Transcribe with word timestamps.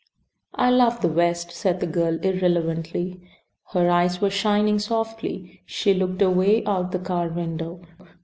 "I 0.55 0.71
love 0.71 1.01
the 1.01 1.07
West," 1.07 1.51
said 1.51 1.79
the 1.79 1.85
girl 1.85 2.17
irrelevantly. 2.25 3.21
Her 3.67 3.87
eyes 3.87 4.19
were 4.19 4.31
shining 4.31 4.79
softly. 4.79 5.61
She 5.67 5.93
looked 5.93 6.23
away 6.23 6.65
out 6.65 6.91
the 6.91 6.97
car 6.97 7.27
window. 7.27 7.81